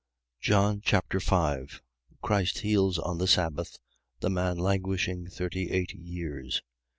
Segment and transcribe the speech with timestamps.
[0.39, 1.83] John Chapter 5
[2.23, 3.77] Christ heals on the sabbath
[4.19, 6.63] the man languishing thirty eight years.